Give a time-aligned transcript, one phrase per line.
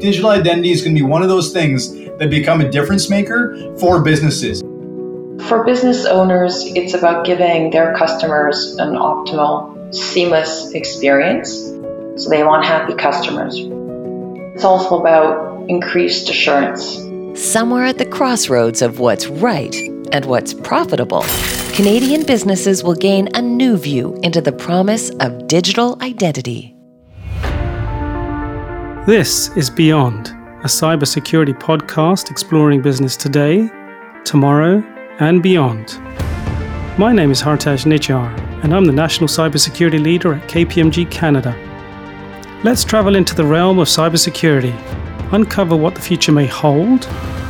[0.00, 3.54] Digital identity is going to be one of those things that become a difference maker
[3.78, 4.62] for businesses.
[5.46, 11.50] For business owners, it's about giving their customers an optimal, seamless experience.
[12.16, 13.54] So they want happy customers.
[14.54, 16.96] It's also about increased assurance.
[17.38, 19.74] Somewhere at the crossroads of what's right
[20.12, 21.24] and what's profitable,
[21.74, 26.74] Canadian businesses will gain a new view into the promise of digital identity.
[29.06, 33.70] This is Beyond, a cybersecurity podcast exploring business today,
[34.24, 34.84] tomorrow,
[35.20, 35.98] and beyond.
[36.98, 38.28] My name is Hartaj Nijjar,
[38.62, 41.56] and I'm the National Cybersecurity Leader at KPMG Canada.
[42.62, 44.74] Let's travel into the realm of cybersecurity,
[45.32, 47.06] uncover what the future may hold,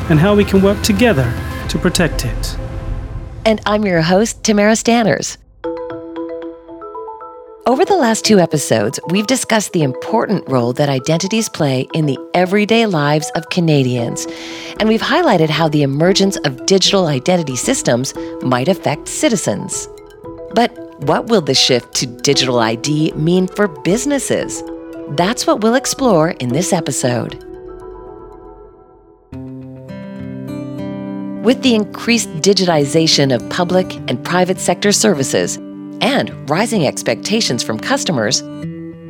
[0.09, 1.29] and how we can work together
[1.69, 2.57] to protect it.
[3.45, 5.37] And I'm your host, Tamara Stanners.
[7.67, 12.19] Over the last two episodes, we've discussed the important role that identities play in the
[12.33, 14.27] everyday lives of Canadians.
[14.79, 19.89] And we've highlighted how the emergence of digital identity systems might affect citizens.
[20.55, 20.73] But
[21.05, 24.63] what will the shift to digital ID mean for businesses?
[25.11, 27.35] That's what we'll explore in this episode.
[31.45, 35.59] With the increased digitization of public and private sector services,
[36.01, 38.43] and rising expectations from customers,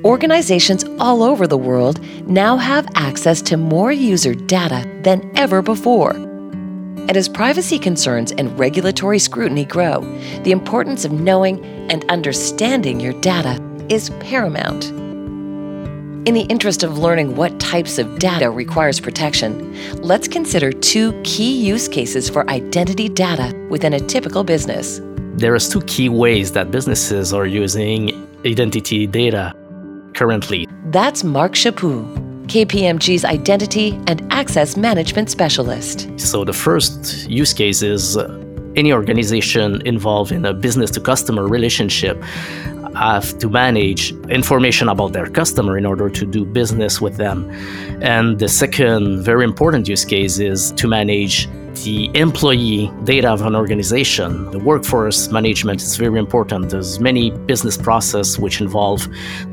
[0.05, 6.13] organizations all over the world now have access to more user data than ever before.
[6.13, 10.01] And as privacy concerns and regulatory scrutiny grow,
[10.45, 14.91] the importance of knowing and understanding your data is paramount.
[16.29, 21.51] In the interest of learning what types of data requires protection, let's consider two key
[21.51, 25.01] use cases for identity data within a typical business
[25.41, 29.55] there is two key ways that businesses are using identity data
[30.15, 30.69] currently.
[30.91, 32.05] That's Marc Chaput,
[32.47, 36.11] KPMG's identity and access management specialist.
[36.21, 38.29] So the first use case is uh,
[38.77, 42.23] any organization involved in a business to customer relationship
[42.95, 47.51] have to manage information about their customer in order to do business with them.
[48.03, 53.57] And the second very important use case is to manage the employee data of an
[53.57, 54.51] organization.
[54.51, 56.71] The workforce management is very important.
[56.71, 59.09] There's many business processes which involve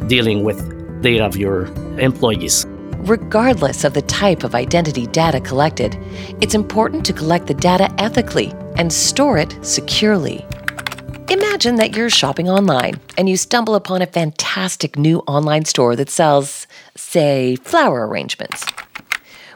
[0.07, 0.57] dealing with
[1.01, 1.65] data of your
[1.99, 2.65] employees.
[2.99, 5.97] Regardless of the type of identity data collected,
[6.41, 10.45] it's important to collect the data ethically and store it securely.
[11.29, 16.09] Imagine that you're shopping online and you stumble upon a fantastic new online store that
[16.09, 18.65] sells, say, flower arrangements.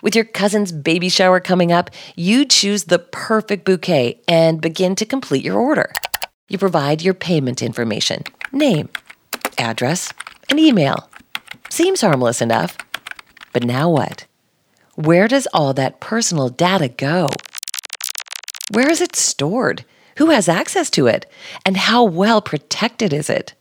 [0.01, 5.05] With your cousin's baby shower coming up, you choose the perfect bouquet and begin to
[5.05, 5.91] complete your order.
[6.49, 8.89] You provide your payment information name,
[9.57, 10.11] address,
[10.49, 11.09] and email.
[11.69, 12.77] Seems harmless enough.
[13.53, 14.25] But now what?
[14.95, 17.29] Where does all that personal data go?
[18.71, 19.85] Where is it stored?
[20.17, 21.25] Who has access to it?
[21.65, 23.53] And how well protected is it?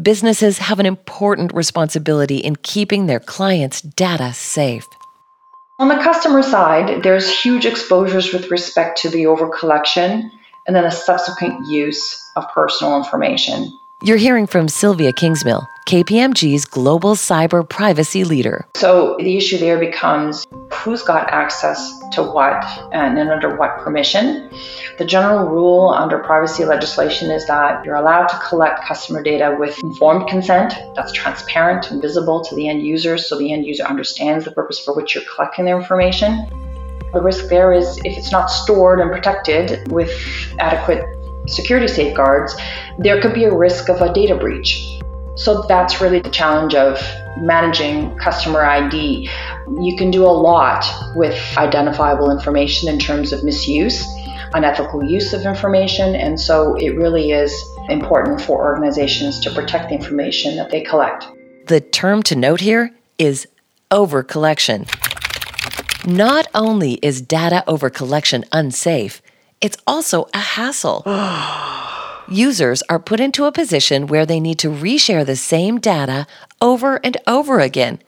[0.00, 4.86] Businesses have an important responsibility in keeping their clients' data safe.
[5.80, 10.32] On the customer side, there's huge exposures with respect to the overcollection
[10.66, 13.78] and then the subsequent use of personal information.
[14.00, 18.64] You're hearing from Sylvia Kingsmill, KPMG's global cyber privacy leader.
[18.76, 24.50] So the issue there becomes who's got access to what and, under what permission.
[24.98, 29.76] The general rule under privacy legislation is that you're allowed to collect customer data with
[29.82, 34.44] informed consent that's transparent and visible to the end user so the end user understands
[34.44, 36.46] the purpose for which you're collecting their information.
[37.12, 40.12] The risk there is if it's not stored and protected with
[40.60, 41.17] adequate
[41.48, 42.56] security safeguards,
[42.98, 44.98] there could be a risk of a data breach.
[45.36, 47.00] So that's really the challenge of
[47.38, 49.30] managing customer ID.
[49.80, 54.04] You can do a lot with identifiable information in terms of misuse,
[54.52, 57.54] unethical use of information, and so it really is
[57.88, 61.26] important for organizations to protect the information that they collect.
[61.66, 63.46] The term to note here is
[63.90, 64.86] over collection.
[66.06, 69.22] Not only is data over collection unsafe,
[69.60, 71.02] it's also a hassle.
[72.30, 76.26] Users are put into a position where they need to reshare the same data
[76.60, 78.00] over and over again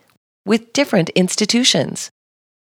[0.44, 2.11] with different institutions.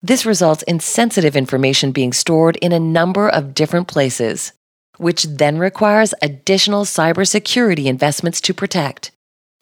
[0.02, 4.52] This results in sensitive information being stored in a number of different places,
[4.96, 9.10] which then requires additional cybersecurity investments to protect.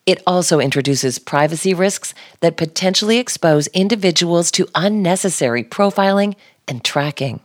[0.07, 6.37] It also introduces privacy risks that potentially expose individuals to unnecessary profiling
[6.69, 7.41] and tracking.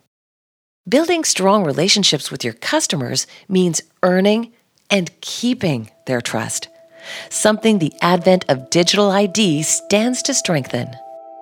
[0.87, 4.51] Building strong relationships with your customers means earning
[4.89, 6.67] and keeping their trust,
[7.29, 10.93] something the advent of digital ID stands to strengthen.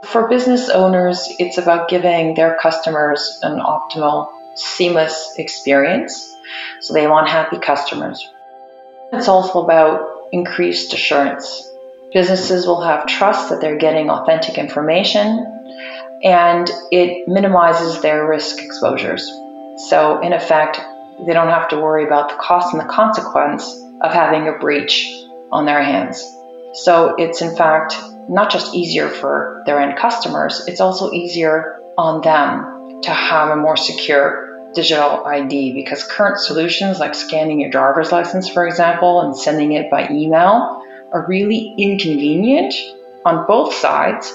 [0.05, 6.35] For business owners, it's about giving their customers an optimal, seamless experience.
[6.81, 8.23] So they want happy customers.
[9.11, 11.67] It's also about increased assurance.
[12.13, 15.60] Businesses will have trust that they're getting authentic information
[16.23, 19.27] and it minimizes their risk exposures.
[19.89, 20.79] So, in effect,
[21.25, 25.07] they don't have to worry about the cost and the consequence of having a breach
[25.51, 26.23] on their hands.
[26.73, 27.95] So, it's in fact
[28.29, 33.55] not just easier for their end customers, it's also easier on them to have a
[33.55, 39.35] more secure digital ID because current solutions like scanning your driver's license, for example, and
[39.35, 42.73] sending it by email are really inconvenient
[43.25, 44.31] on both sides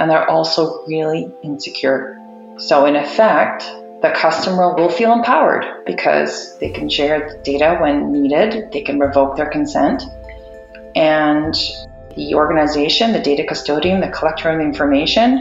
[0.00, 2.18] and they're also really insecure.
[2.56, 3.62] So, in effect,
[4.00, 8.98] the customer will feel empowered because they can share the data when needed, they can
[8.98, 10.02] revoke their consent,
[10.96, 11.54] and
[12.16, 15.38] the organization, the data custodian, the collector of the information,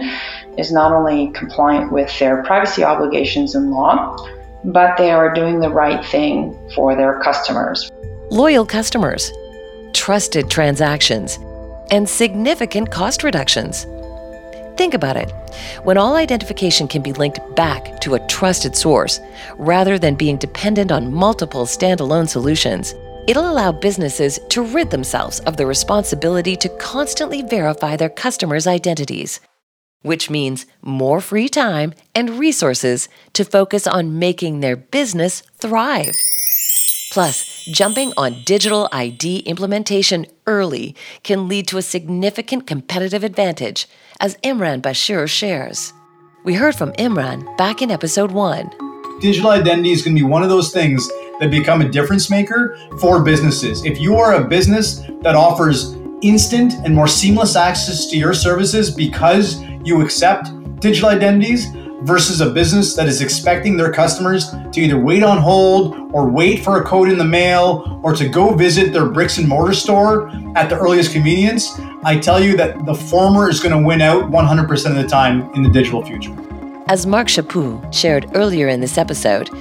[0.57, 4.17] is not only compliant with their privacy obligations in law,
[4.65, 7.89] but they are doing the right thing for their customers.
[8.29, 9.31] Loyal customers,
[9.93, 11.39] trusted transactions,
[11.91, 13.87] and significant cost reductions.
[14.79, 15.29] Think about it.
[15.83, 19.19] When all identification can be linked back to a trusted source,
[19.57, 22.95] rather than being dependent on multiple standalone solutions,
[23.27, 29.41] it'll allow businesses to rid themselves of the responsibility to constantly verify their customers' identities
[30.01, 36.15] which means more free time and resources to focus on making their business thrive.
[37.11, 43.87] Plus, jumping on digital ID implementation early can lead to a significant competitive advantage,
[44.19, 45.91] as Imran Bashir shares.
[46.43, 48.69] We heard from Imran back in episode one.
[49.21, 51.07] Digital identity is going to be one of those things
[51.39, 53.83] that become a difference maker for businesses.
[53.85, 58.91] If you are a business that offers instant and more seamless access to your services
[58.91, 61.67] because you accept digital identities
[62.01, 66.63] versus a business that is expecting their customers to either wait on hold or wait
[66.63, 70.29] for a code in the mail or to go visit their bricks and mortar store
[70.55, 74.31] at the earliest convenience, I tell you that the former is going to win out
[74.31, 76.35] 100% of the time in the digital future.
[76.89, 79.51] As Marc Chaput shared earlier in this episode,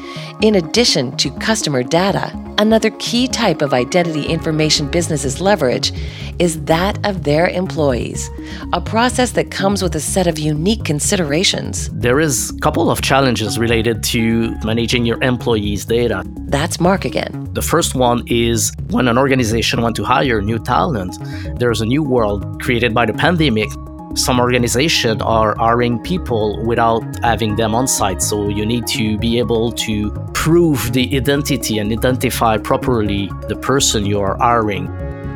[0.40, 5.92] in addition to customer data, another key type of identity information businesses leverage
[6.38, 8.30] is that of their employees,
[8.72, 11.90] a process that comes with a set of unique considerations.
[11.90, 16.24] There is a couple of challenges related to managing your employees' data.
[16.46, 17.50] That's Marc again.
[17.52, 21.18] The first one is when an organization wants to hire new talent,
[21.58, 23.68] there's a new world created by the pandemic
[24.14, 28.22] some organizations are hiring people without having them on site.
[28.22, 34.06] So you need to be able to prove the identity and identify properly the person
[34.06, 34.86] you are hiring.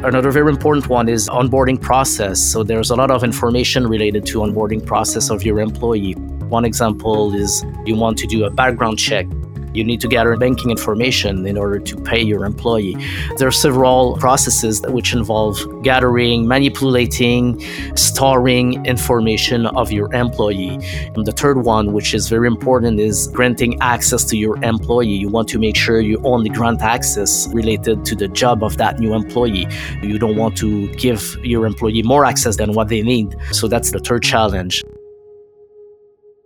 [0.05, 2.41] Another very important one is onboarding process.
[2.41, 6.15] So there's a lot of information related to onboarding process of your employee.
[6.49, 9.27] One example is you want to do a background check
[9.75, 12.97] you need to gather banking information in order to pay your employee.
[13.39, 17.61] There are several processes which involve gathering, manipulating,
[17.97, 20.79] storing information of your employee.
[21.15, 25.09] And the third one, which is very important, is granting access to your employee.
[25.09, 28.99] You want to make sure you only grant access related to the job of that
[28.99, 29.67] new employee.
[30.03, 33.35] You don't want to give your employee more access than what they need.
[33.53, 34.83] So that's the third challenge.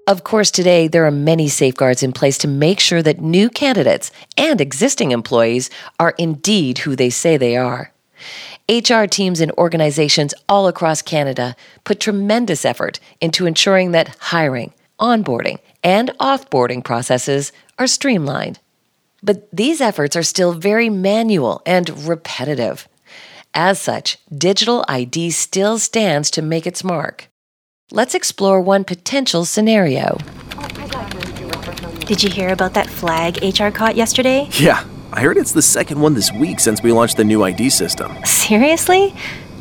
[0.08, 4.12] Of course, today there are many safeguards in place to make sure that new candidates
[4.36, 7.92] and existing employees are indeed who they say they are.
[8.68, 15.58] HR teams in organizations all across Canada put tremendous effort into ensuring that hiring, onboarding,
[15.82, 18.60] and offboarding processes are streamlined.
[19.24, 22.86] But these efforts are still very manual and repetitive.
[23.54, 27.28] As such, digital ID still stands to make its mark.
[27.92, 30.18] Let's explore one potential scenario.
[32.00, 34.48] Did you hear about that flag HR caught yesterday?
[34.54, 37.70] Yeah, I heard it's the second one this week since we launched the new ID
[37.70, 38.12] system.
[38.24, 39.14] Seriously?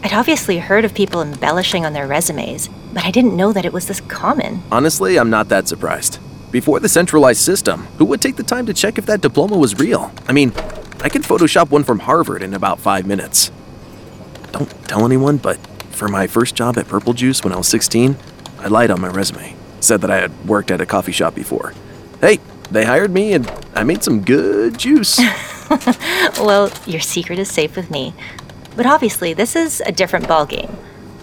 [0.04, 3.72] I'd obviously heard of people embellishing on their resumes, but I didn't know that it
[3.72, 4.64] was this common.
[4.72, 6.18] Honestly, I'm not that surprised.
[6.52, 9.78] Before the centralized system, who would take the time to check if that diploma was
[9.78, 10.12] real?
[10.28, 10.52] I mean,
[11.02, 13.52] I could Photoshop one from Harvard in about five minutes.
[14.52, 15.60] Don't tell anyone, but
[15.96, 18.18] for my first job at Purple Juice when I was 16,
[18.60, 19.56] I lied on my resume.
[19.80, 21.74] Said that I had worked at a coffee shop before.
[22.22, 25.20] Hey, they hired me and I made some good juice.
[26.40, 28.14] well, your secret is safe with me.
[28.76, 30.74] But obviously, this is a different ballgame.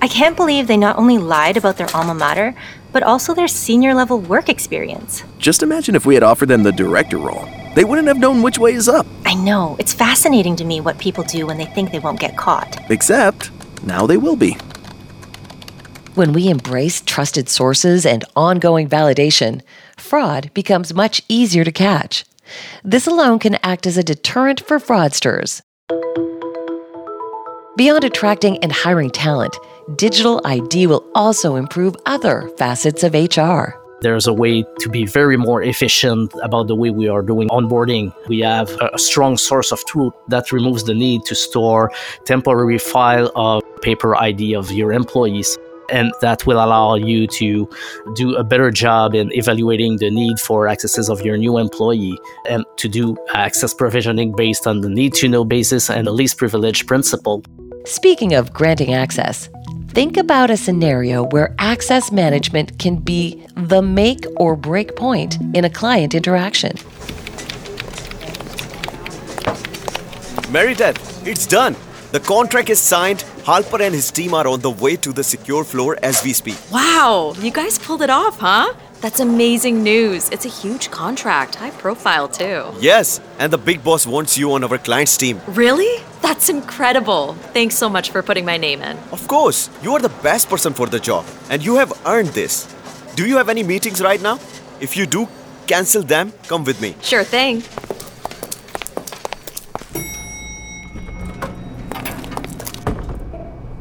[0.00, 2.54] I can't believe they not only lied about their alma mater,
[2.92, 5.22] but also their senior level work experience.
[5.38, 7.48] Just imagine if we had offered them the director role.
[7.74, 9.06] They wouldn't have known which way is up.
[9.24, 9.76] I know.
[9.78, 12.78] It's fascinating to me what people do when they think they won't get caught.
[12.90, 13.50] Except
[13.84, 14.56] now they will be.
[16.14, 19.62] When we embrace trusted sources and ongoing validation,
[19.96, 22.24] fraud becomes much easier to catch.
[22.84, 25.62] This alone can act as a deterrent for fraudsters.
[27.78, 29.56] Beyond attracting and hiring talent,
[29.96, 33.74] digital ID will also improve other facets of HR.
[34.02, 38.12] There's a way to be very more efficient about the way we are doing onboarding.
[38.28, 41.90] We have a strong source of truth that removes the need to store
[42.26, 45.58] temporary file of paper ID of your employees
[45.90, 47.68] and that will allow you to
[48.14, 52.64] do a better job in evaluating the need for accesses of your new employee and
[52.76, 56.86] to do access provisioning based on the need to know basis and the least privilege
[56.86, 57.42] principle.
[57.84, 59.48] Speaking of granting access,
[59.88, 65.64] think about a scenario where access management can be the make or break point in
[65.64, 66.76] a client interaction.
[70.50, 71.74] Meredith, it's done.
[72.12, 73.24] The contract is signed.
[73.44, 76.56] Harper and his team are on the way to the secure floor as we speak.
[76.70, 78.72] Wow, you guys pulled it off, huh?
[79.00, 80.30] That's amazing news.
[80.30, 82.66] It's a huge contract, high profile too.
[82.78, 85.40] Yes, and the big boss wants you on our client's team.
[85.48, 86.04] Really?
[86.20, 87.34] That's incredible.
[87.52, 88.96] Thanks so much for putting my name in.
[89.10, 92.72] Of course, you are the best person for the job, and you have earned this.
[93.16, 94.38] Do you have any meetings right now?
[94.80, 95.26] If you do,
[95.66, 96.32] cancel them.
[96.46, 96.94] Come with me.
[97.02, 97.64] Sure thing.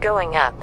[0.01, 0.55] Going up.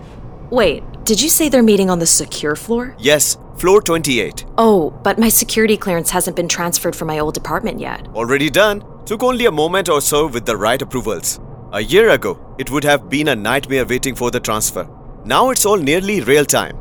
[0.50, 2.97] Wait, did you say they're meeting on the secure floor?
[2.99, 4.45] Yes, floor 28.
[4.59, 8.09] Oh, but my security clearance hasn't been transferred from my old department yet.
[8.09, 8.83] Already done.
[9.07, 11.38] Took only a moment or so with the right approvals.
[11.73, 14.88] A year ago, it would have been a nightmare waiting for the transfer.
[15.25, 16.76] Now it's all nearly real time.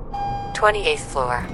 [0.56, 1.46] 28th floor.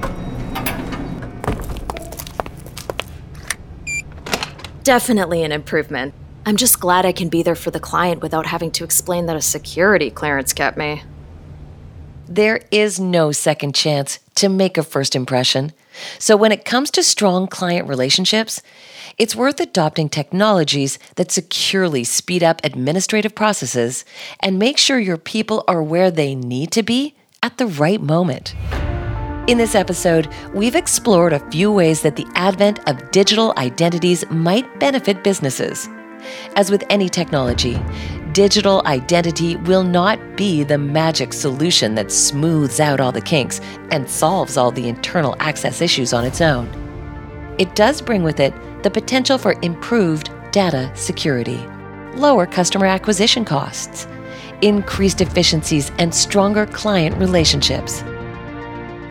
[4.84, 6.14] Definitely an improvement.
[6.46, 9.36] I'm just glad I can be there for the client without having to explain that
[9.38, 11.04] a security clearance kept me.
[12.28, 15.72] There is no second chance to make a first impression.
[16.20, 18.62] So when it comes to strong client relationships,
[19.18, 24.04] it's worth adopting technologies that securely speed up administrative processes
[24.42, 28.54] and make sure your people are where they need to be at the right moment.
[29.48, 34.80] In this episode, we've explored a few ways that the advent of digital identities might
[34.80, 35.88] benefit businesses.
[36.56, 37.80] As with any technology,
[38.32, 43.62] digital identity will not be the magic solution that smooths out all the kinks
[43.92, 46.68] and solves all the internal access issues on its own.
[47.60, 48.54] It does bring with it
[48.84, 51.58] the potential for improved data security,
[52.16, 54.08] lower customer acquisition costs,
[54.62, 58.04] increased efficiencies, and stronger client relationships.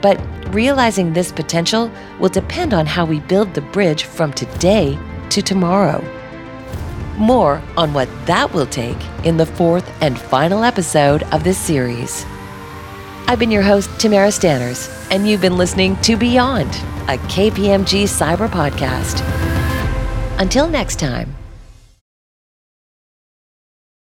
[0.00, 0.20] But
[0.52, 4.98] realizing this potential will depend on how we build the bridge from today
[5.30, 6.04] to tomorrow.
[7.16, 12.24] More on what that will take in the fourth and final episode of this series.
[13.26, 16.70] I've been your host, Tamara Stanners, and you've been listening to Beyond,
[17.08, 19.20] a KPMG cyber podcast.
[20.38, 21.41] Until next time.